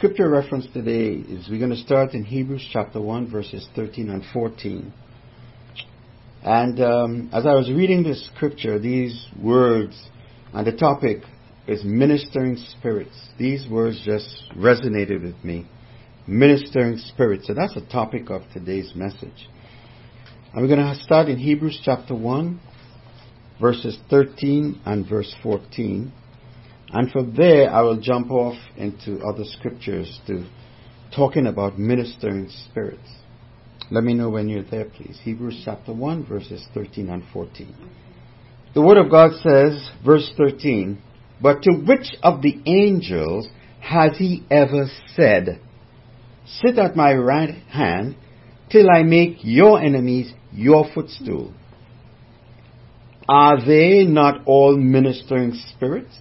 [0.00, 4.24] Scripture reference today is we're going to start in Hebrews chapter 1, verses 13 and
[4.32, 4.90] 14.
[6.42, 10.02] And um, as I was reading this scripture, these words,
[10.54, 11.18] and the topic
[11.68, 13.14] is ministering spirits.
[13.38, 15.66] These words just resonated with me.
[16.26, 17.46] Ministering spirits.
[17.46, 19.50] So that's the topic of today's message.
[20.54, 22.58] And we're going to start in Hebrews chapter 1,
[23.60, 26.10] verses 13 and verse 14.
[26.92, 30.44] And from there, I will jump off into other scriptures to
[31.14, 33.08] talking about ministering spirits.
[33.90, 35.18] Let me know when you're there, please.
[35.22, 37.74] Hebrews chapter 1, verses 13 and 14.
[38.74, 41.00] The Word of God says, verse 13,
[41.40, 43.48] But to which of the angels
[43.80, 44.86] has he ever
[45.16, 45.60] said,
[46.46, 48.16] Sit at my right hand
[48.70, 51.52] till I make your enemies your footstool?
[53.28, 56.16] Are they not all ministering spirits?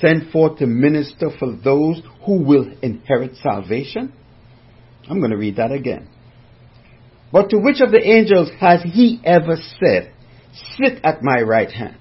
[0.00, 4.12] Sent forth to minister for those who will inherit salvation?
[5.08, 6.08] I'm going to read that again.
[7.32, 10.12] But to which of the angels has he ever said,
[10.76, 11.96] Sit at my right hand?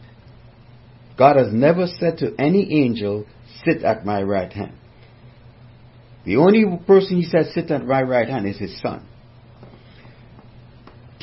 [1.17, 3.25] God has never said to any angel,
[3.66, 4.73] Sit at my right hand.
[6.25, 9.06] The only person he says, Sit at my right hand is his son.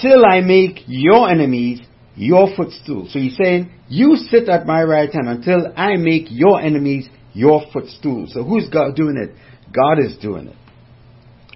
[0.01, 1.81] Till I make your enemies
[2.17, 3.09] your footstool.
[3.11, 7.63] So he's saying, You sit at my right hand until I make your enemies your
[7.73, 8.27] footstool.
[8.29, 9.35] So who's God doing it?
[9.73, 10.57] God is doing it.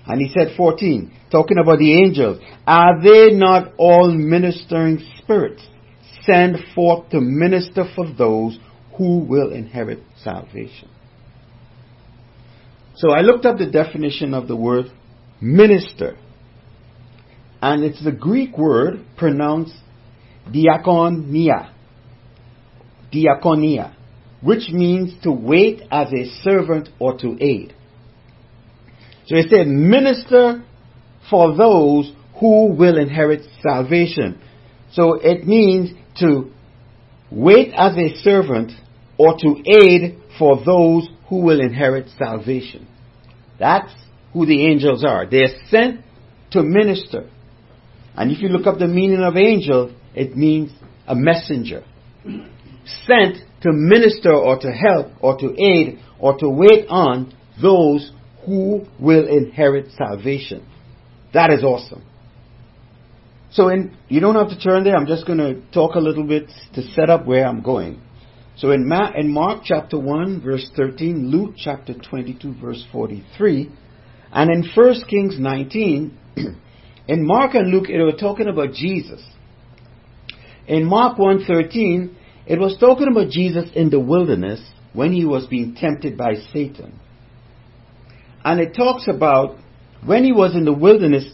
[0.06, 5.66] And he said 14, talking about the angels, Are they not all ministering spirits
[6.24, 8.58] sent forth to minister for those
[8.96, 10.88] who will inherit salvation?
[12.96, 14.86] So I looked up the definition of the word
[15.40, 16.18] minister.
[17.62, 19.74] And it's the Greek word pronounced
[20.52, 21.72] diakonia.
[23.12, 23.94] Diakonia,
[24.40, 27.74] which means to wait as a servant or to aid.
[29.26, 30.64] So it said, minister
[31.28, 34.40] for those who will inherit salvation.
[34.92, 36.50] So it means to
[37.30, 38.72] wait as a servant
[39.18, 42.88] or to aid for those who will inherit salvation.
[43.58, 43.92] That's
[44.32, 45.26] who the angels are.
[45.28, 46.00] They're sent
[46.52, 47.28] to minister.
[48.16, 50.70] And if you look up the meaning of angel, it means
[51.06, 51.84] a messenger.
[53.06, 58.12] Sent to minister or to help or to aid or to wait on those
[58.46, 60.66] who will inherit salvation.
[61.34, 62.04] That is awesome.
[63.52, 64.96] So in, you don't have to turn there.
[64.96, 68.00] I'm just going to talk a little bit to set up where I'm going.
[68.56, 73.70] So in, Ma- in Mark chapter 1 verse 13, Luke chapter 22 verse 43,
[74.32, 76.18] and in 1 Kings 19,
[77.08, 79.22] in Mark and Luke, it were talking about Jesus.
[80.70, 82.10] In Mark 1:13,
[82.46, 84.60] it was talking about Jesus in the wilderness
[84.92, 86.92] when he was being tempted by Satan.
[88.44, 89.56] And it talks about
[90.06, 91.26] when he was in the wilderness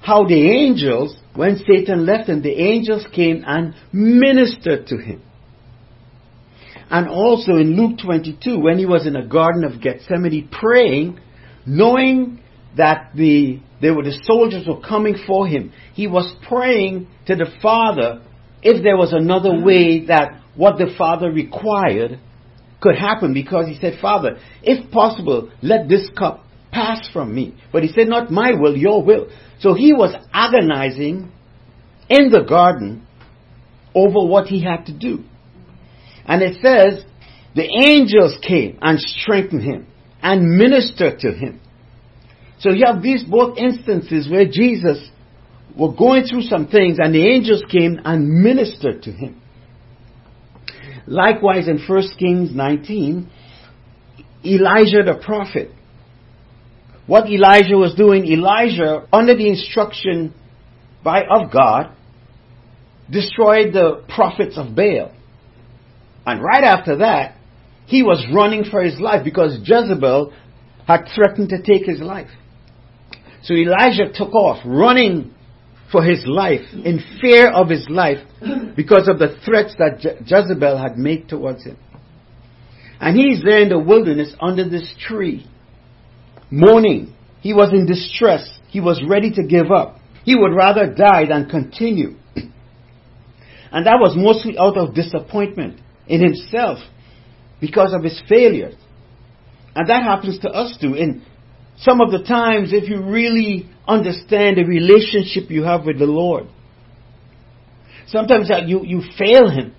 [0.00, 5.20] how the angels, when Satan left him, the angels came and ministered to him.
[6.90, 11.20] And also in Luke 22, when he was in the Garden of Gethsemane praying,
[11.66, 12.40] knowing
[12.76, 15.72] that the they were the soldiers were coming for him.
[15.94, 18.22] He was praying to the Father
[18.62, 22.18] if there was another way that what the Father required
[22.80, 27.54] could happen because he said, Father, if possible, let this cup pass from me.
[27.72, 29.28] But he said, not my will, your will.
[29.60, 31.32] So he was agonizing
[32.08, 33.06] in the garden
[33.94, 35.24] over what he had to do.
[36.24, 37.04] And it says,
[37.54, 39.86] the angels came and strengthened him
[40.22, 41.60] and ministered to him.
[42.60, 45.08] So you have these both instances where Jesus
[45.76, 49.40] was going through some things and the angels came and ministered to him.
[51.06, 53.30] Likewise in 1 Kings 19,
[54.44, 55.70] Elijah the prophet.
[57.06, 60.34] What Elijah was doing, Elijah, under the instruction
[61.02, 61.94] by, of God,
[63.10, 65.12] destroyed the prophets of Baal.
[66.26, 67.36] And right after that,
[67.86, 70.34] he was running for his life because Jezebel
[70.86, 72.28] had threatened to take his life.
[73.48, 75.34] So Elijah took off, running
[75.90, 78.18] for his life, in fear of his life,
[78.76, 81.78] because of the threats that Je- Jezebel had made towards him.
[83.00, 85.46] And he's there in the wilderness under this tree,
[86.50, 87.14] mourning.
[87.40, 88.58] He was in distress.
[88.68, 89.96] He was ready to give up.
[90.24, 92.16] He would rather die than continue.
[93.70, 96.80] And that was mostly out of disappointment in himself
[97.62, 98.74] because of his failures.
[99.74, 100.94] And that happens to us too.
[100.94, 101.22] In
[101.80, 106.46] some of the times, if you really understand the relationship you have with the Lord,
[108.08, 109.74] sometimes you, you fail Him.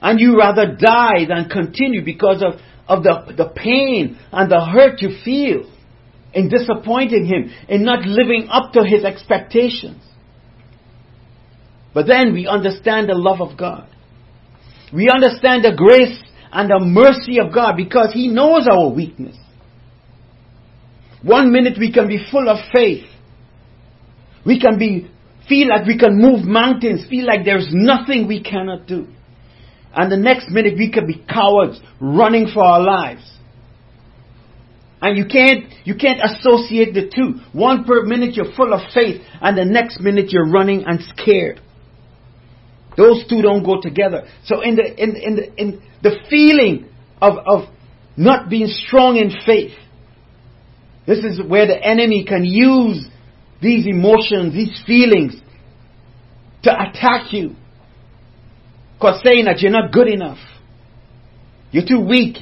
[0.00, 5.02] And you rather die than continue because of of the, the pain and the hurt
[5.02, 5.70] you feel
[6.32, 10.02] in disappointing Him, in not living up to His expectations.
[11.94, 13.88] But then we understand the love of God.
[14.92, 16.18] We understand the grace
[16.50, 19.36] and the mercy of God because He knows our weakness.
[21.22, 23.04] One minute we can be full of faith.
[24.46, 25.10] We can be,
[25.48, 29.08] feel like we can move mountains, feel like there's nothing we cannot do.
[29.94, 33.38] And the next minute we can be cowards running for our lives.
[35.00, 37.40] And you can't, you can't associate the two.
[37.52, 41.60] One per minute you're full of faith and the next minute you're running and scared.
[42.96, 44.28] Those two don't go together.
[44.44, 46.90] So in the, in, in the, in the feeling
[47.22, 47.68] of, of
[48.16, 49.74] not being strong in faith,
[51.08, 53.08] this is where the enemy can use
[53.62, 55.34] these emotions, these feelings
[56.64, 57.56] to attack you.
[58.98, 60.36] Because saying that you're not good enough.
[61.70, 62.36] You're too weak.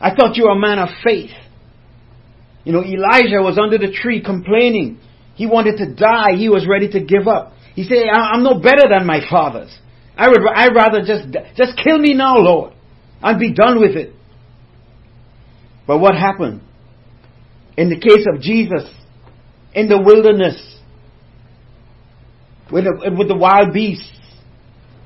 [0.00, 1.32] I thought you were a man of faith.
[2.64, 4.98] You know, Elijah was under the tree complaining.
[5.34, 6.36] He wanted to die.
[6.36, 7.52] He was ready to give up.
[7.74, 9.76] He said, I'm no better than my fathers.
[10.16, 12.72] I would, I'd rather just, just kill me now, Lord,
[13.22, 14.14] and be done with it.
[15.86, 16.62] But what happened?
[17.76, 18.90] In the case of Jesus,
[19.74, 20.56] in the wilderness,
[22.72, 24.18] with the, with the wild beasts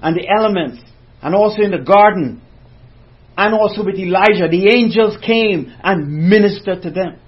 [0.00, 0.80] and the elements,
[1.22, 2.40] and also in the garden,
[3.36, 7.18] and also with Elijah, the angels came and ministered to them.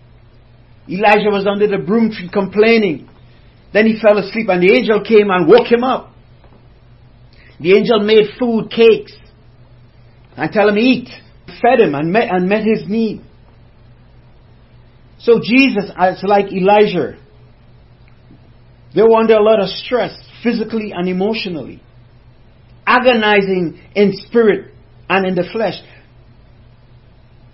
[0.89, 3.09] Elijah was under the broom tree complaining.
[3.73, 6.12] Then he fell asleep and the angel came and woke him up.
[7.61, 9.12] The angel made food, cakes,
[10.37, 11.09] and tell him eat.
[11.61, 13.23] Fed him and met, and met his need.
[15.23, 17.19] So Jesus uh, is like Elijah.
[18.95, 21.83] They were under a lot of stress, physically and emotionally.
[22.87, 24.75] Agonizing in spirit
[25.09, 25.75] and in the flesh.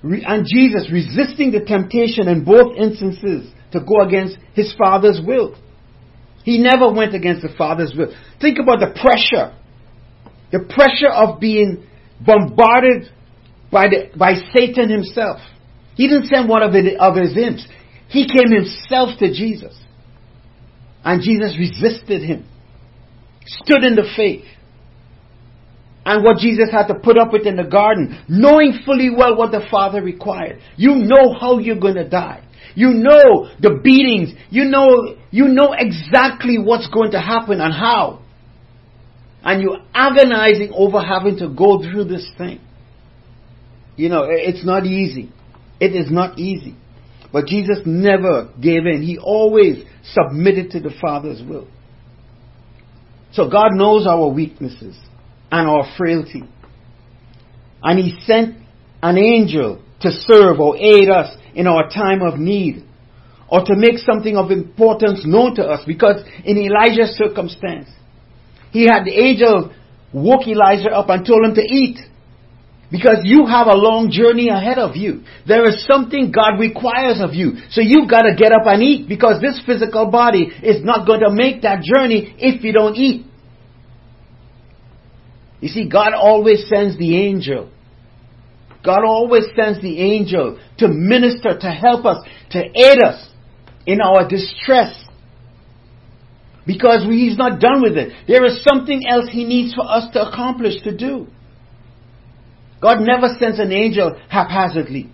[0.02, 5.56] And Jesus resisting the temptation in both instances to go against his Father's will.
[6.44, 8.14] He never went against the Father's will.
[8.40, 9.54] Think about the pressure.
[10.50, 11.86] The pressure of being
[12.24, 13.10] bombarded
[13.70, 15.40] by, the, by Satan himself.
[15.98, 17.66] He didn't send one of, the, of his imps.
[18.08, 19.76] He came himself to Jesus.
[21.04, 22.46] And Jesus resisted him.
[23.44, 24.44] Stood in the faith.
[26.06, 29.50] And what Jesus had to put up with in the garden, knowing fully well what
[29.50, 30.60] the Father required.
[30.76, 32.44] You know how you're going to die.
[32.76, 34.38] You know the beatings.
[34.50, 38.22] You know, you know exactly what's going to happen and how.
[39.42, 42.60] And you're agonizing over having to go through this thing.
[43.96, 45.32] You know, it's not easy.
[45.80, 46.76] It is not easy.
[47.32, 49.02] But Jesus never gave in.
[49.02, 51.68] He always submitted to the Father's will.
[53.32, 54.98] So God knows our weaknesses
[55.50, 56.42] and our frailty.
[57.82, 58.56] And He sent
[59.02, 62.84] an angel to serve or aid us in our time of need
[63.48, 67.88] or to make something of importance known to us because in Elijah's circumstance,
[68.70, 69.72] he had the angel
[70.12, 71.98] woke Elijah up and told him to eat.
[72.90, 75.22] Because you have a long journey ahead of you.
[75.46, 77.56] There is something God requires of you.
[77.70, 81.20] So you've got to get up and eat because this physical body is not going
[81.20, 83.26] to make that journey if you don't eat.
[85.60, 87.70] You see, God always sends the angel
[88.84, 93.28] God always sends the angel to minister, to help us, to aid us
[93.86, 95.04] in our distress.
[96.66, 98.12] Because He's not done with it.
[98.26, 101.26] There is something else He needs for us to accomplish, to do.
[102.80, 105.10] God never sends an angel haphazardly.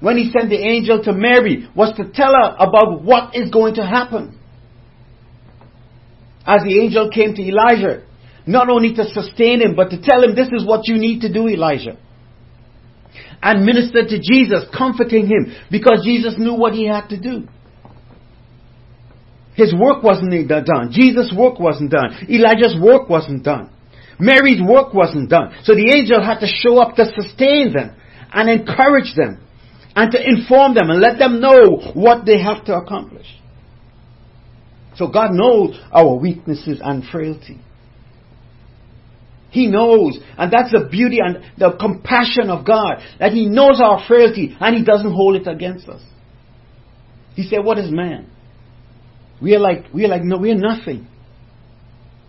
[0.00, 3.74] When He sent the angel to Mary, was to tell her about what is going
[3.76, 4.38] to happen.
[6.46, 8.04] As the angel came to Elijah,
[8.46, 11.32] not only to sustain him, but to tell him this is what you need to
[11.32, 11.96] do, Elijah
[13.44, 17.46] and ministered to Jesus, comforting him because Jesus knew what he had to do.
[19.54, 20.90] His work wasn't done.
[20.90, 22.26] Jesus' work wasn't done.
[22.28, 23.70] Elijah's work wasn't done.
[24.18, 25.54] Mary's work wasn't done.
[25.64, 27.96] So the angel had to show up to sustain them
[28.32, 29.40] and encourage them
[29.96, 33.26] and to inform them and let them know what they have to accomplish.
[34.96, 37.60] So God knows our weaknesses and frailty.
[39.50, 40.18] He knows.
[40.36, 42.96] And that's the beauty and the compassion of God.
[43.20, 46.02] That He knows our frailty and He doesn't hold it against us.
[47.34, 48.30] He said, What is man?
[49.40, 51.06] We are like, we are like, no, we are nothing.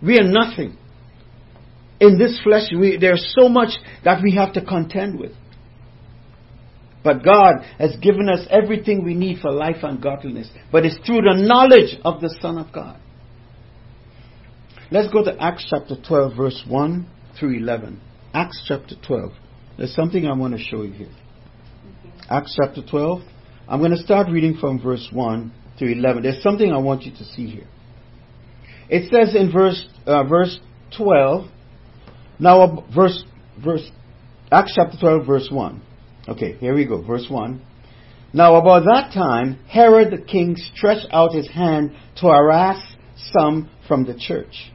[0.02, 0.76] We are nothing.
[2.00, 3.70] In this flesh, we, there's so much
[4.04, 5.32] that we have to contend with.
[7.02, 10.50] But God has given us everything we need for life and godliness.
[10.72, 12.98] But it's through the knowledge of the Son of God.
[14.90, 17.06] Let's go to Acts chapter 12, verse 1
[17.38, 18.00] through 11.
[18.34, 19.32] Acts chapter 12,
[19.78, 21.12] There's something I want to show you here.
[22.28, 23.22] Acts chapter 12.
[23.68, 26.22] I'm going to start reading from verse 1 through 11.
[26.22, 27.66] There's something I want you to see here.
[28.88, 30.60] It says in verse uh, verse
[30.96, 31.50] 12.
[32.38, 33.24] Now, verse
[33.62, 33.90] verse
[34.50, 35.82] Acts chapter 12, verse 1.
[36.28, 37.02] Okay, here we go.
[37.02, 37.60] Verse 1.
[38.32, 42.80] Now, about that time, Herod the king stretched out his hand to harass
[43.32, 44.70] some from the church.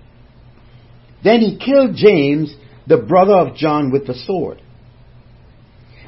[1.24, 2.54] Then he killed James,
[2.88, 4.62] the brother of John, with the sword.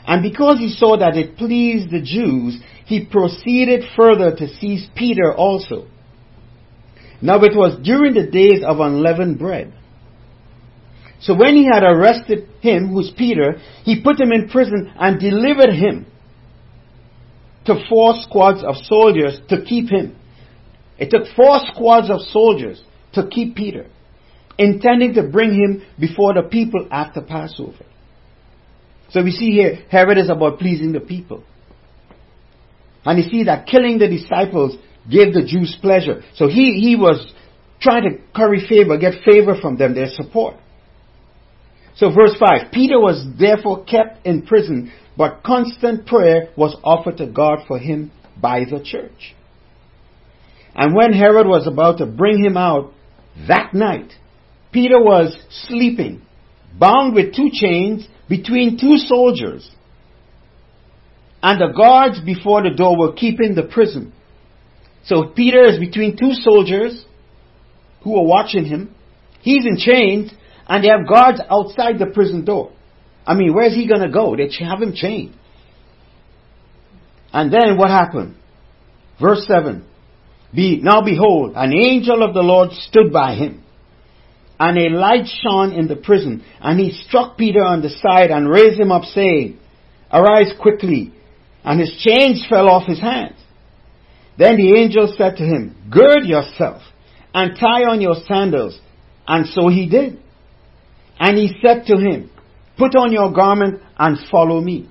[0.05, 5.33] And because he saw that it pleased the Jews, he proceeded further to seize Peter
[5.33, 5.87] also.
[7.21, 9.73] Now it was during the days of unleavened bread.
[11.23, 13.53] So when he had arrested him, who's Peter,
[13.83, 16.05] he put him in prison and delivered him
[17.65, 20.17] to four squads of soldiers to keep him.
[20.97, 23.87] It took four squads of soldiers to keep Peter,
[24.57, 27.85] intending to bring him before the people after Passover.
[29.11, 31.45] So we see here, Herod is about pleasing the people.
[33.05, 34.75] And you see that killing the disciples
[35.09, 36.21] gave the Jews pleasure.
[36.35, 37.31] So he, he was
[37.79, 40.55] trying to curry favor, get favor from them, their support.
[41.95, 47.27] So verse 5, Peter was therefore kept in prison, but constant prayer was offered to
[47.27, 49.35] God for him by the church.
[50.75, 52.93] And when Herod was about to bring him out
[53.47, 54.11] that night,
[54.71, 56.23] Peter was sleeping,
[56.79, 59.69] bound with two chains between two soldiers.
[61.43, 64.13] And the guards before the door were keeping the prison.
[65.05, 67.05] So Peter is between two soldiers
[68.03, 68.95] who are watching him.
[69.41, 70.31] He's in chains,
[70.67, 72.71] and they have guards outside the prison door.
[73.25, 74.35] I mean, where's he going to go?
[74.35, 75.35] They have him chained.
[77.31, 78.35] And then what happened?
[79.19, 79.85] Verse 7.
[80.53, 83.63] Be, now behold, an angel of the Lord stood by him,
[84.59, 88.47] and a light shone in the prison, and he struck Peter on the side and
[88.47, 89.57] raised him up, saying,
[90.11, 91.11] Arise quickly.
[91.63, 93.37] And his chains fell off his hands.
[94.37, 96.81] Then the angel said to him, Gird yourself,
[97.33, 98.79] and tie on your sandals.
[99.27, 100.22] And so he did.
[101.19, 102.29] And he said to him,
[102.77, 104.89] Put on your garment and follow me.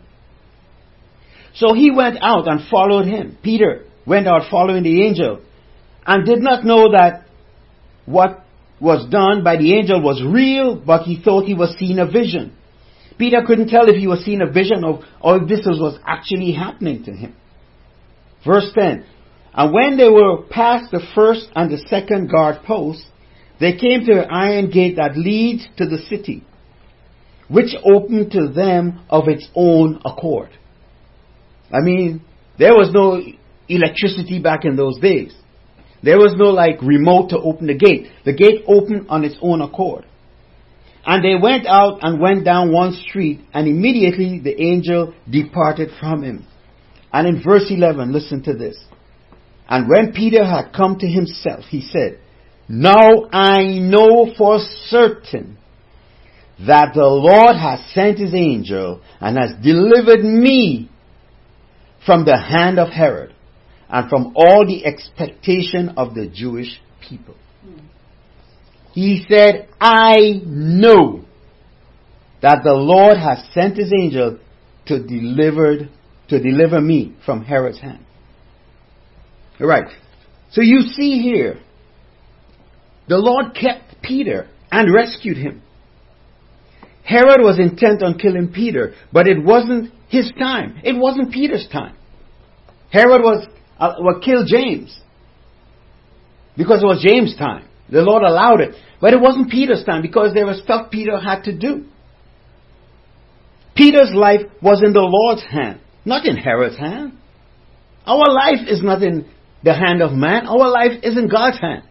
[1.54, 3.36] So he went out and followed him.
[3.42, 5.40] Peter went out following the angel
[6.06, 7.26] and did not know that
[8.06, 8.44] what
[8.80, 12.56] was done by the angel was real, but he thought he was seeing a vision.
[13.18, 16.52] Peter couldn't tell if he was seeing a vision or, or if this was actually
[16.52, 17.36] happening to him.
[18.44, 19.04] Verse 10.
[19.54, 23.04] And when they were past the first and the second guard post,
[23.62, 26.45] they came to an iron gate that leads to the city,
[27.47, 30.49] which opened to them of its own accord.
[31.73, 32.25] I mean,
[32.59, 33.23] there was no
[33.69, 35.33] electricity back in those days.
[36.02, 38.09] There was no like remote to open the gate.
[38.25, 40.07] The gate opened on its own accord.
[41.07, 46.25] And they went out and went down one street, and immediately the angel departed from
[46.25, 46.47] him.
[47.12, 48.76] And in verse 11, listen to this.
[49.69, 52.19] And when Peter had come to himself, he said,
[52.74, 55.58] now I know for certain
[56.66, 60.88] that the Lord has sent his angel and has delivered me
[62.06, 63.34] from the hand of Herod
[63.90, 67.34] and from all the expectation of the Jewish people.
[68.94, 71.26] He said, I know
[72.40, 74.38] that the Lord has sent his angel
[74.86, 75.90] to deliver,
[76.28, 78.02] to deliver me from Herod's hand.
[79.60, 79.92] All right.
[80.52, 81.60] So you see here
[83.09, 85.62] the Lord kept Peter and rescued him.
[87.04, 90.80] Herod was intent on killing Peter, but it wasn't his time.
[90.85, 91.97] It wasn't Peter's time.
[92.90, 93.47] Herod was
[93.78, 94.99] uh, well, killed James
[96.56, 97.66] because it was James' time.
[97.90, 101.42] The Lord allowed it, but it wasn't Peter's time because there was stuff Peter had
[101.44, 101.87] to do.
[103.75, 107.18] Peter's life was in the Lord's hand, not in Herod's hand.
[108.06, 109.28] Our life is not in
[109.62, 110.47] the hand of man.
[110.47, 111.85] Our life is in God's hand.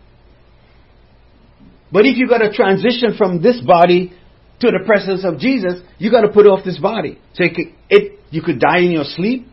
[1.92, 4.14] But if you got to transition from this body
[4.62, 7.20] to the presence of Jesus, you got to put off this body.
[7.34, 9.48] So it, could, it you could die in your sleep.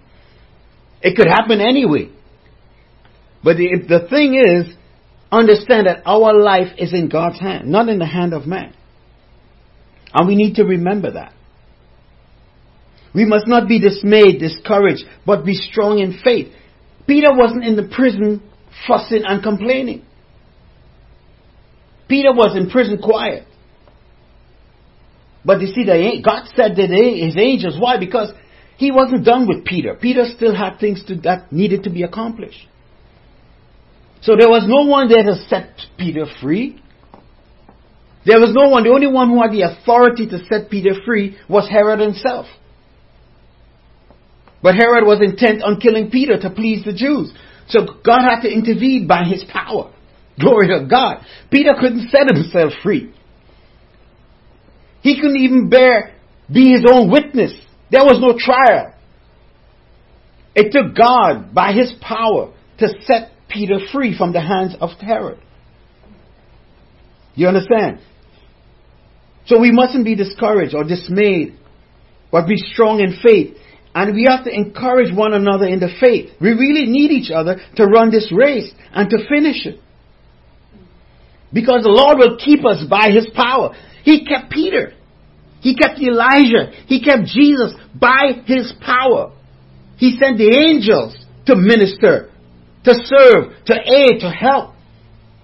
[1.03, 2.11] It could happen anyway.
[3.43, 4.75] But the, the thing is,
[5.31, 8.75] understand that our life is in God's hand, not in the hand of man.
[10.13, 11.35] And we need to remember that.
[13.15, 16.53] We must not be dismayed, discouraged, but be strong in faith.
[17.07, 18.43] Peter wasn't in the prison
[18.87, 20.05] fussing and complaining.
[22.09, 23.45] Peter was in prison quiet.
[25.45, 25.85] But you see,
[26.25, 27.77] God said that his angels.
[27.79, 27.99] Why?
[27.99, 28.33] Because
[28.77, 29.95] he wasn't done with Peter.
[29.95, 32.67] Peter still had things to, that needed to be accomplished.
[34.21, 36.83] So there was no one there to set Peter free.
[38.27, 38.85] There was no one.
[38.85, 42.47] The only one who had the authority to set Peter free was Herod himself.
[44.63, 47.33] But Herod was intent on killing Peter to please the Jews.
[47.69, 49.93] So God had to intervene by his power.
[50.39, 51.25] Glory to God.
[51.51, 53.13] Peter couldn't set himself free.
[55.03, 56.15] He couldn't even bear
[56.53, 57.53] be his own witness.
[57.91, 58.95] There was no trial.
[60.55, 65.39] It took God by his power to set Peter free from the hands of Herod.
[67.35, 68.01] You understand?
[69.47, 71.59] So we mustn't be discouraged or dismayed,
[72.31, 73.57] but be strong in faith.
[73.95, 76.31] And we have to encourage one another in the faith.
[76.41, 79.81] We really need each other to run this race and to finish it.
[81.53, 83.75] Because the Lord will keep us by His power.
[84.05, 84.95] He kept Peter.
[85.61, 86.73] He kept Elijah.
[86.87, 89.33] He kept Jesus by His power.
[89.97, 92.31] He sent the angels to minister,
[92.85, 94.75] to serve, to aid, to help,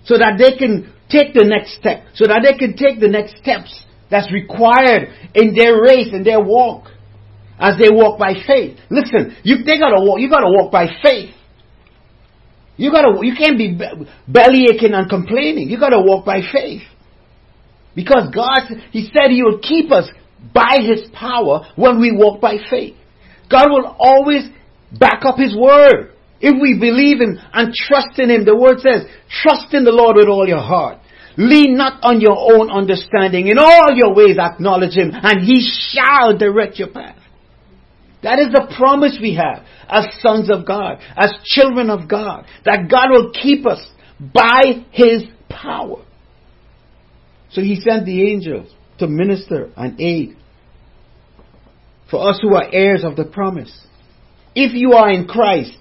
[0.04, 3.36] so that they can take the next step, so that they can take the next
[3.38, 6.86] steps that's required in their race, in their walk,
[7.58, 8.78] as they walk by faith.
[8.90, 11.33] Listen, you, they gotta walk, you gotta walk by faith.
[12.76, 13.78] You gotta, you can't be
[14.26, 15.70] belly aching and complaining.
[15.70, 16.82] You gotta walk by faith.
[17.94, 20.08] Because God, He said He will keep us
[20.52, 22.96] by His power when we walk by faith.
[23.50, 24.48] God will always
[24.98, 26.12] back up His word.
[26.40, 30.16] If we believe Him and trust in Him, the word says, trust in the Lord
[30.16, 30.98] with all your heart.
[31.36, 33.48] Lean not on your own understanding.
[33.48, 37.16] In all your ways acknowledge Him and He shall direct your path.
[38.24, 42.88] That is the promise we have as sons of God, as children of God, that
[42.90, 43.86] God will keep us
[44.18, 46.04] by His power.
[47.52, 50.36] So He sent the angels to minister and aid
[52.10, 53.86] for us who are heirs of the promise.
[54.54, 55.78] If you are in Christ,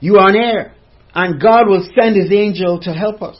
[0.00, 0.74] you are an heir,
[1.14, 3.38] and God will send His angel to help us.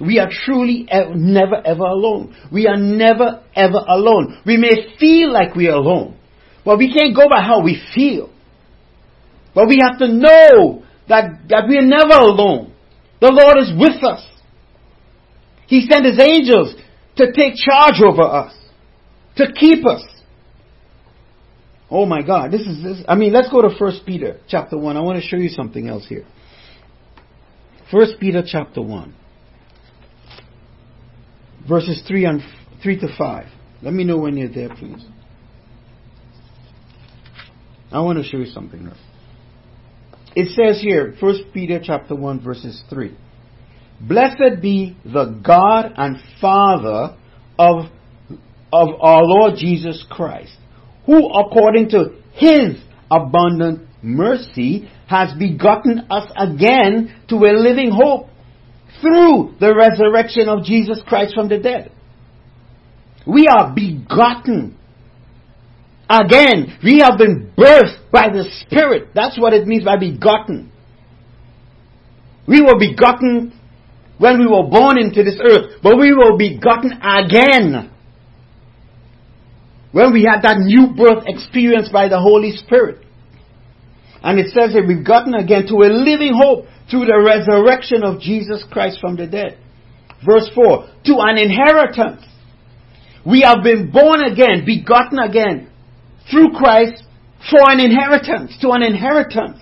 [0.00, 2.34] We are truly never ever alone.
[2.52, 4.40] We are never ever alone.
[4.46, 6.18] We may feel like we are alone,
[6.64, 8.30] but we can't go by how we feel.
[9.54, 12.72] But we have to know that, that we are never alone.
[13.20, 14.26] The Lord is with us.
[15.66, 16.74] He sent His angels
[17.16, 18.54] to take charge over us,
[19.36, 20.02] to keep us.
[21.90, 23.04] Oh my God, this is this.
[23.06, 24.96] I mean, let's go to First Peter chapter one.
[24.96, 26.26] I want to show you something else here.
[27.90, 29.14] First Peter chapter one,
[31.68, 32.42] verses three and
[32.82, 33.46] three to five.
[33.82, 35.04] Let me know when you're there, please.
[37.94, 38.90] I want to show you something.
[40.34, 43.16] It says here, First Peter chapter one, verses three.
[44.00, 47.16] Blessed be the God and Father
[47.58, 47.86] of
[48.72, 50.56] of our Lord Jesus Christ
[51.06, 52.76] who according to his
[53.10, 58.28] abundant mercy has begotten us again to a living hope
[59.00, 61.92] through the resurrection of Jesus Christ from the dead.
[63.26, 64.78] We are begotten
[66.08, 66.78] again.
[66.82, 69.10] We have been birthed by the Spirit.
[69.14, 70.70] That's what it means by begotten.
[72.46, 73.58] We were begotten
[74.18, 77.90] when we were born into this earth, but we were begotten again
[79.92, 83.04] when we had that new birth experience by the Holy Spirit.
[84.22, 88.20] And it says that we've gotten again to a living hope through the resurrection of
[88.20, 89.58] Jesus Christ from the dead.
[90.24, 92.24] Verse 4, to an inheritance.
[93.26, 95.70] We have been born again, begotten again
[96.30, 97.02] through Christ
[97.50, 99.60] for an inheritance, to an inheritance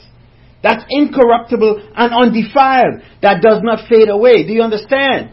[0.62, 4.46] that's incorruptible and undefiled, that does not fade away.
[4.46, 5.32] Do you understand?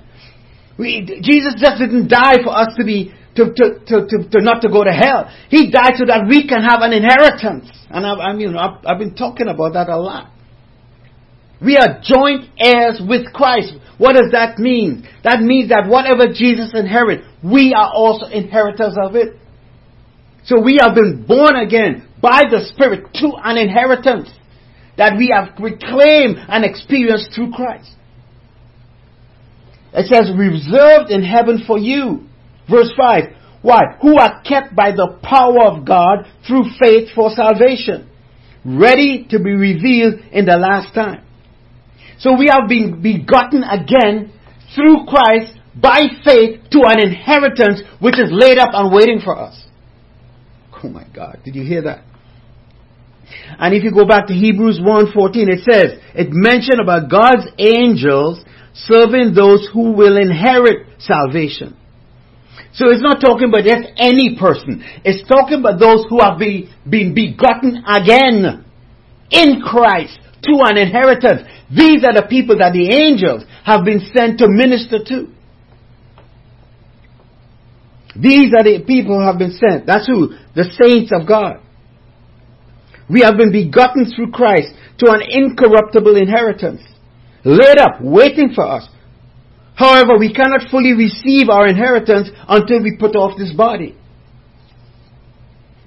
[0.78, 4.62] We, Jesus just didn't die for us to be to, to, to, to, to not
[4.64, 5.30] to go to hell.
[5.50, 7.70] He died so that we can have an inheritance.
[7.90, 10.32] And I, I mean, I've, I've been talking about that a lot.
[11.62, 13.74] We are joint heirs with Christ.
[13.98, 15.08] What does that mean?
[15.24, 19.36] That means that whatever Jesus inherits, we are also inheritors of it.
[20.46, 24.30] So we have been born again by the Spirit to an inheritance
[24.98, 27.92] that we have reclaimed and experienced through Christ.
[29.94, 32.30] It says, reserved in heaven for you
[32.70, 33.24] Verse 5.
[33.62, 33.80] Why?
[34.02, 38.10] Who are kept by the power of God through faith for salvation,
[38.64, 41.26] ready to be revealed in the last time.
[42.20, 44.32] So we have been begotten again
[44.76, 49.66] through Christ by faith to an inheritance which is laid up and waiting for us.
[50.84, 52.04] Oh my God, did you hear that?
[53.60, 58.44] And if you go back to Hebrews 1:14 it says it mentioned about God's angels
[58.74, 61.76] serving those who will inherit salvation.
[62.74, 64.84] So it's not talking about just any person.
[65.04, 68.64] It's talking about those who have been, been begotten again
[69.32, 71.50] in Christ to an inheritance.
[71.70, 75.28] These are the people that the angels have been sent to minister to.
[78.16, 79.86] These are the people who have been sent.
[79.86, 80.34] That's who?
[80.56, 81.62] The saints of God.
[83.10, 84.70] We have been begotten through Christ
[85.00, 86.82] to an incorruptible inheritance,
[87.44, 88.88] laid up, waiting for us.
[89.76, 93.96] However, we cannot fully receive our inheritance until we put off this body.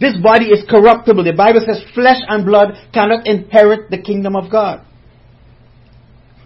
[0.00, 1.22] This body is corruptible.
[1.22, 4.84] The Bible says flesh and blood cannot inherit the kingdom of God.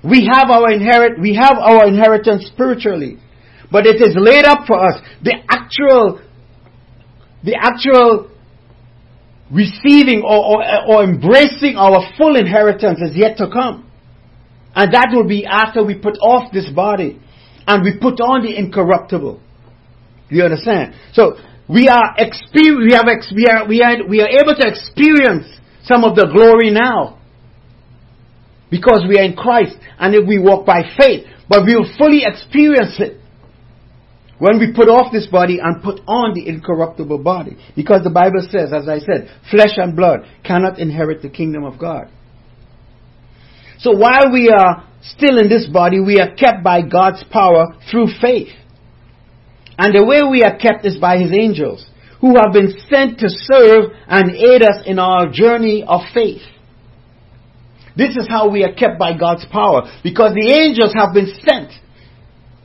[0.04, 3.18] We have our inherit, we have our inheritance spiritually.
[3.70, 5.00] But it is laid up for us.
[5.22, 6.20] The actual,
[7.44, 8.30] the actual
[9.50, 13.90] receiving or, or, or embracing our full inheritance is yet to come.
[14.74, 17.20] And that will be after we put off this body
[17.66, 19.40] and we put on the incorruptible.
[20.28, 20.94] You understand?
[21.12, 21.36] So
[21.68, 25.46] we are exper- we have ex- we are we are we are able to experience
[25.84, 27.18] some of the glory now
[28.70, 32.24] because we are in Christ and if we walk by faith, but we will fully
[32.24, 33.20] experience it
[34.38, 37.56] when we put off this body and put on the incorruptible body.
[37.74, 41.78] Because the Bible says, as I said, flesh and blood cannot inherit the kingdom of
[41.78, 42.08] God.
[43.78, 48.08] So while we are still in this body, we are kept by God's power through
[48.20, 48.48] faith.
[49.78, 51.86] And the way we are kept is by His angels,
[52.20, 56.42] who have been sent to serve and aid us in our journey of faith.
[57.96, 61.72] This is how we are kept by God's power, because the angels have been sent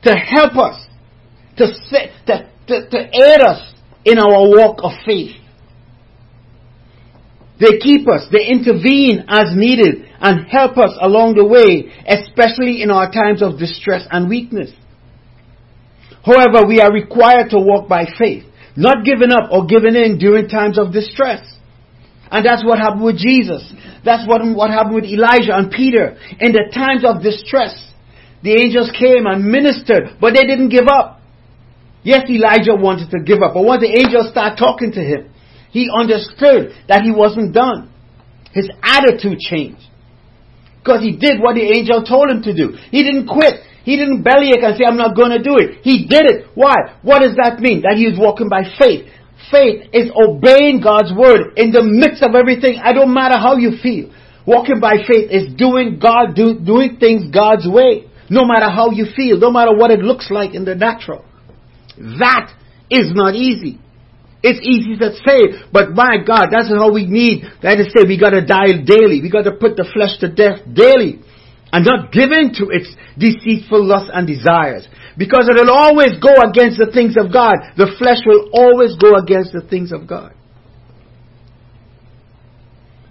[0.04, 0.86] to help us,
[1.56, 1.66] to,
[2.26, 5.36] to, to, to aid us in our walk of faith.
[7.60, 12.90] They keep us, they intervene as needed, and help us along the way, especially in
[12.90, 14.72] our times of distress and weakness.
[16.24, 18.44] However, we are required to walk by faith,
[18.76, 21.46] not giving up or giving in during times of distress.
[22.30, 23.62] And that's what happened with Jesus.
[24.04, 26.16] That's what, what happened with Elijah and Peter.
[26.40, 27.78] In the times of distress,
[28.42, 31.21] the angels came and ministered, but they didn't give up.
[32.02, 35.30] Yes, Elijah wanted to give up, but once the angel started talking to him,
[35.70, 37.90] he understood that he wasn't done.
[38.52, 39.86] His attitude changed.
[40.82, 42.76] Because he did what the angel told him to do.
[42.90, 43.62] He didn't quit.
[43.84, 45.80] He didn't bellyache and say, I'm not going to do it.
[45.82, 46.46] He did it.
[46.54, 46.98] Why?
[47.02, 47.82] What does that mean?
[47.82, 49.06] That he is walking by faith.
[49.50, 52.78] Faith is obeying God's word in the midst of everything.
[52.82, 54.12] I don't matter how you feel.
[54.46, 58.10] Walking by faith is doing God, do, doing things God's way.
[58.28, 61.24] No matter how you feel, no matter what it looks like in the natural.
[61.98, 62.52] That
[62.90, 63.78] is not easy.
[64.42, 67.44] It's easy to say, but my God, that's how we need.
[67.62, 69.22] That is to say, we gotta die daily.
[69.22, 71.22] We gotta put the flesh to death daily
[71.72, 74.86] and not give in to its deceitful lusts and desires.
[75.16, 77.54] Because it'll always go against the things of God.
[77.76, 80.34] The flesh will always go against the things of God.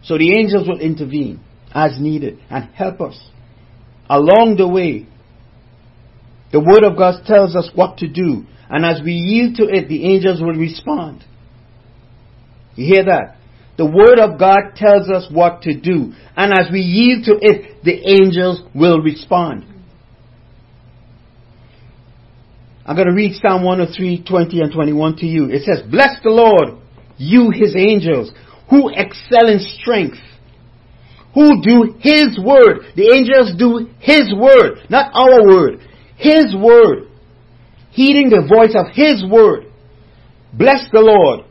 [0.04, 1.39] So the angels will intervene
[1.74, 3.17] as needed and help us
[4.10, 5.08] along the way.
[6.52, 8.46] The Word of God tells us what to do.
[8.72, 11.26] And as we yield to it, the angels will respond.
[12.76, 13.36] You hear that?
[13.78, 16.14] The Word of God tells us what to do.
[16.38, 19.66] And as we yield to it, the angels will respond.
[22.86, 25.50] I'm going to read Psalm 103, 20 and 21 to you.
[25.50, 26.82] It says, Bless the Lord,
[27.18, 28.32] you his angels,
[28.70, 30.18] who excel in strength,
[31.34, 32.88] who do his word.
[32.96, 35.82] The angels do his word, not our word.
[36.16, 37.11] His word.
[37.91, 39.65] Heeding the voice of his word.
[40.54, 41.45] Bless the Lord,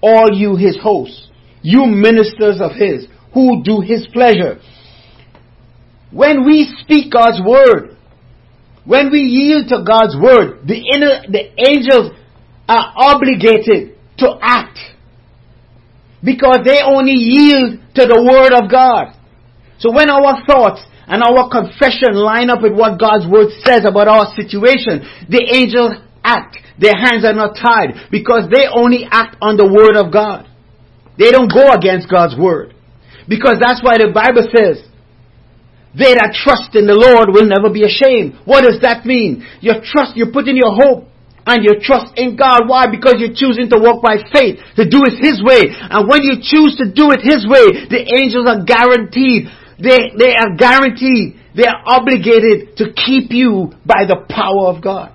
[0.00, 1.28] all you his hosts
[1.64, 4.60] you ministers of His, who do His pleasure.
[6.12, 7.96] When we speak God's word,
[8.84, 12.12] when we yield to God's word, the inner, the angels
[12.68, 14.78] are obligated to act.
[16.22, 19.16] Because they only yield to the word of God.
[19.78, 24.08] So when our thoughts and our confession line up with what God's word says about
[24.08, 26.56] our situation, the angels act.
[26.78, 30.48] Their hands are not tied because they only act on the word of God.
[31.18, 32.74] They don't go against God's word.
[33.28, 34.82] Because that's why the Bible says,
[35.94, 38.34] they that trust in the Lord will never be ashamed.
[38.42, 39.46] What does that mean?
[39.62, 41.06] Your trust, you're putting your hope
[41.46, 42.66] and your trust in God.
[42.66, 42.90] Why?
[42.90, 45.70] Because you're choosing to walk by faith, to do it His way.
[45.70, 49.46] And when you choose to do it His way, the angels are guaranteed.
[49.78, 51.40] They, they are guaranteed.
[51.56, 55.12] They are obligated to keep you by the power of God.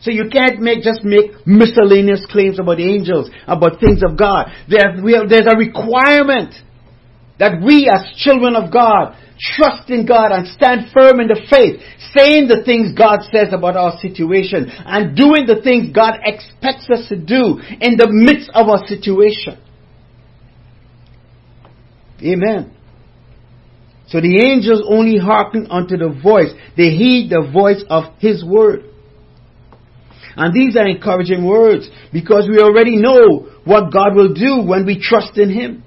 [0.00, 4.46] So you can't make just make miscellaneous claims about angels, about things of God.
[4.68, 6.54] There's, there's a requirement
[7.38, 11.80] that we as children of God trust in God and stand firm in the faith,
[12.16, 17.08] saying the things God says about our situation and doing the things God expects us
[17.08, 19.58] to do in the midst of our situation.
[22.22, 22.74] Amen.
[24.08, 26.50] So the angels only hearken unto the voice.
[26.76, 28.84] They heed the voice of His word.
[30.36, 34.98] And these are encouraging words because we already know what God will do when we
[35.00, 35.82] trust in Him.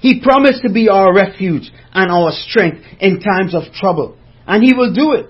[0.00, 4.18] He promised to be our refuge and our strength in times of trouble.
[4.46, 5.26] And He will do it.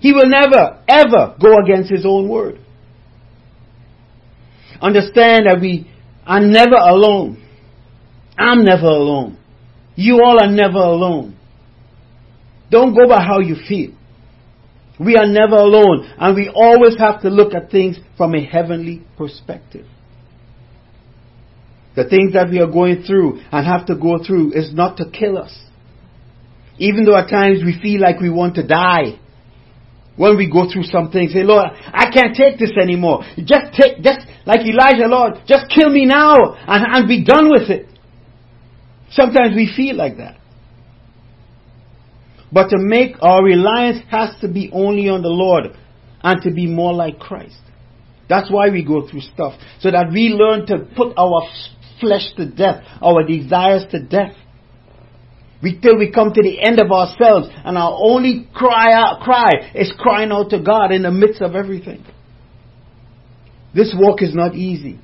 [0.00, 2.58] He will never, ever go against His own word.
[4.80, 5.90] Understand that we
[6.26, 7.46] are never alone.
[8.40, 9.38] I'm never alone.
[9.96, 11.36] You all are never alone.
[12.70, 13.92] Don't go by how you feel.
[14.98, 19.02] We are never alone, and we always have to look at things from a heavenly
[19.18, 19.86] perspective.
[21.96, 25.10] The things that we are going through and have to go through is not to
[25.10, 25.54] kill us.
[26.78, 29.18] Even though at times we feel like we want to die.
[30.16, 33.22] When we go through some things, say, Lord, I can't take this anymore.
[33.36, 37.68] Just take, just like Elijah, Lord, just kill me now and, and be done with
[37.70, 37.89] it.
[39.10, 40.36] Sometimes we feel like that.
[42.52, 45.76] But to make our reliance has to be only on the Lord
[46.22, 47.60] and to be more like Christ.
[48.28, 49.54] That's why we go through stuff.
[49.80, 51.48] So that we learn to put our
[52.00, 54.34] flesh to death, our desires to death.
[55.62, 59.72] We, till we come to the end of ourselves and our only cry out, cry
[59.74, 62.04] is crying out to God in the midst of everything.
[63.74, 64.98] This walk is not easy.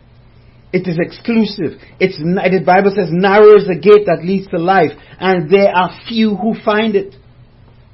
[0.77, 1.81] It is exclusive.
[1.99, 5.99] It's, the Bible says narrow is the gate that leads to life and there are
[6.07, 7.15] few who find it.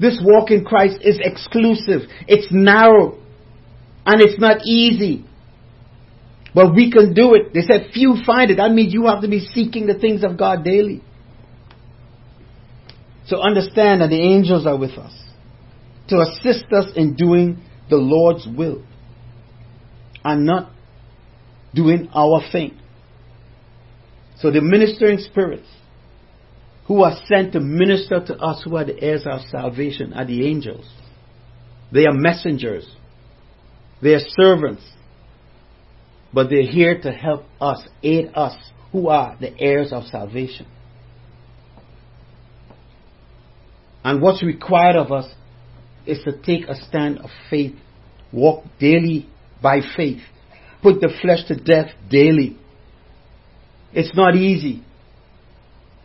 [0.01, 2.11] This walk in Christ is exclusive.
[2.27, 3.21] It's narrow.
[4.05, 5.25] And it's not easy.
[6.53, 7.55] But we can do it.
[7.55, 8.57] They said few find it.
[8.57, 11.05] That means you have to be seeking the things of God daily.
[13.29, 15.15] So understand that the angels are with us
[16.09, 18.83] to assist us in doing the Lord's will
[20.25, 20.73] and not
[21.75, 22.79] doing our thing.
[24.39, 25.69] So the ministering spirits
[26.87, 30.47] who are sent to minister to us who are the heirs of salvation are the
[30.47, 30.89] angels.
[31.93, 32.87] They are messengers.
[34.03, 34.83] They are servants.
[36.35, 38.57] But they're here to help us, aid us,
[38.91, 40.67] who are the heirs of salvation.
[44.05, 45.33] And what's required of us
[46.07, 47.77] is to take a stand of faith,
[48.33, 49.29] walk daily
[49.63, 50.23] by faith,
[50.83, 52.57] put the flesh to death daily.
[53.93, 54.83] It's not easy.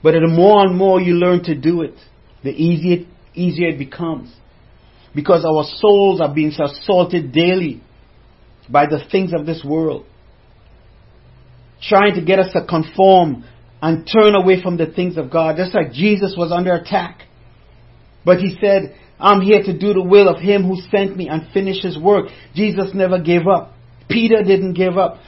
[0.04, 1.96] But the more and more you learn to do it,
[2.44, 4.34] the easier, easier it becomes.
[5.16, 7.82] Because our souls are being assaulted daily
[8.70, 10.06] by the things of this world.
[11.82, 13.46] Trying to get us to conform
[13.82, 15.56] and turn away from the things of God.
[15.58, 17.22] Just like Jesus was under attack.
[18.24, 21.52] But he said, I'm here to do the will of him who sent me and
[21.54, 22.28] finish his work.
[22.54, 23.74] Jesus never gave up.
[24.10, 25.20] Peter didn't give up.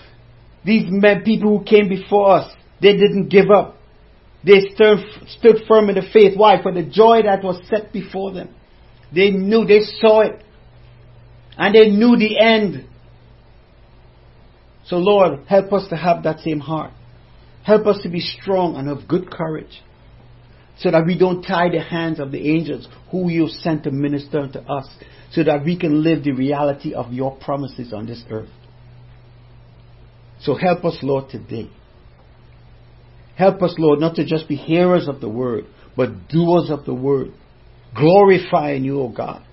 [0.66, 3.76] These men, people who came before us, they didn't give up.
[4.44, 6.38] They stood, stood firm in the faith.
[6.38, 6.62] Why?
[6.62, 8.56] For the joy that was set before them.
[9.14, 10.44] They knew, they saw it.
[11.58, 12.86] And they knew the end.
[14.86, 16.92] So Lord, help us to have that same heart.
[17.64, 19.84] Help us to be strong and of good courage.
[20.78, 24.48] So that we don't tie the hands of the angels who you sent to minister
[24.48, 24.88] to us.
[25.32, 28.50] So that we can live the reality of your promises on this earth.
[30.42, 31.70] So help us, Lord, today.
[33.36, 36.94] Help us, Lord, not to just be hearers of the word, but doers of the
[36.94, 37.32] word,
[37.96, 39.44] glorifying you, O God,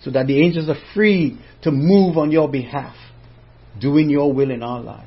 [0.00, 2.96] so that the angels are free to move on your behalf,
[3.80, 5.06] doing your will in our lives.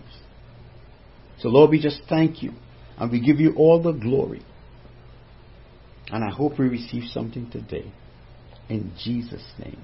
[1.40, 2.52] So, Lord, we just thank you
[2.98, 4.44] and we give you all the glory.
[6.10, 7.92] And I hope we receive something today.
[8.70, 9.82] In Jesus' name.